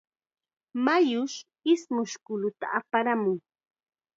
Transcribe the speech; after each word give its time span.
Mayush 0.85 1.37
ismush 1.73 2.15
kulluta 2.25 2.65
aparamun. 2.79 3.37